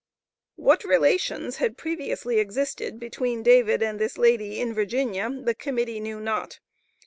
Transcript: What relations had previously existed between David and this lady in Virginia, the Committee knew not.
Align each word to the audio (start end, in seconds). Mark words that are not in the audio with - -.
What 0.55 0.83
relations 0.83 1.57
had 1.57 1.77
previously 1.77 2.39
existed 2.39 2.99
between 2.99 3.43
David 3.43 3.83
and 3.83 3.99
this 3.99 4.17
lady 4.17 4.59
in 4.59 4.73
Virginia, 4.73 5.29
the 5.29 5.53
Committee 5.53 5.99
knew 5.99 6.19
not. 6.19 6.59